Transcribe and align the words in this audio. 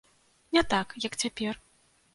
Не 0.57 0.63
так, 0.73 0.95
як 1.07 1.19
цяпер. 1.27 1.65